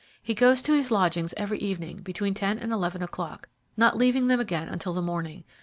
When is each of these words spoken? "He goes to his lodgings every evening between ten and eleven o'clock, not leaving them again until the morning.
"He 0.19 0.33
goes 0.33 0.63
to 0.63 0.73
his 0.73 0.89
lodgings 0.89 1.31
every 1.37 1.59
evening 1.59 1.99
between 2.01 2.33
ten 2.33 2.57
and 2.57 2.71
eleven 2.73 3.03
o'clock, 3.03 3.49
not 3.77 3.99
leaving 3.99 4.29
them 4.29 4.39
again 4.39 4.67
until 4.67 4.93
the 4.93 4.99
morning. 5.03 5.43